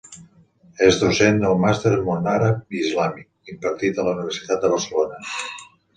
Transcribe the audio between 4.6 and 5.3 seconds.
de Barcelona.